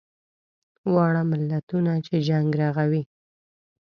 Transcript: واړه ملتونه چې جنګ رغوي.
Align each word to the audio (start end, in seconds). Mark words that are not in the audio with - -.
واړه 0.93 1.21
ملتونه 1.31 1.93
چې 2.05 2.15
جنګ 2.27 2.49
رغوي. 2.61 3.03